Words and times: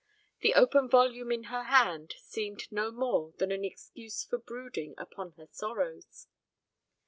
The 0.39 0.55
open 0.55 0.89
volume 0.89 1.31
in 1.31 1.43
her 1.43 1.65
hand 1.65 2.15
seemed 2.17 2.71
no 2.71 2.89
more 2.89 3.33
than 3.37 3.51
an 3.51 3.63
excuse 3.63 4.23
for 4.25 4.39
brooding 4.39 4.95
upon 4.97 5.33
her 5.33 5.45
sorrows. 5.51 6.25